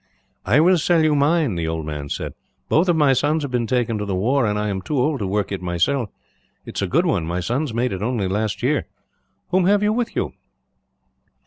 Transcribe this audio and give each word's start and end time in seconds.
"I 0.47 0.59
will 0.61 0.79
sell 0.79 1.03
you 1.03 1.13
mine," 1.13 1.53
the 1.53 1.67
old 1.67 1.85
man 1.85 2.09
said. 2.09 2.33
"Both 2.69 2.89
of 2.89 2.95
my 2.95 3.13
sons 3.13 3.43
have 3.43 3.51
been 3.51 3.67
taken 3.67 3.99
to 3.99 4.05
the 4.05 4.15
war, 4.15 4.47
and 4.47 4.57
I 4.57 4.69
am 4.69 4.81
too 4.81 4.97
old 4.97 5.19
to 5.19 5.27
work 5.27 5.51
it 5.51 5.61
myself. 5.61 6.09
It 6.65 6.75
is 6.75 6.81
a 6.81 6.87
good 6.87 7.05
one; 7.05 7.27
my 7.27 7.39
sons 7.39 7.71
made 7.71 7.93
it 7.93 8.01
only 8.01 8.27
last 8.27 8.63
year. 8.63 8.87
"Whom 9.49 9.65
have 9.67 9.83
you 9.83 9.93
with 9.93 10.15
you?" 10.15 10.33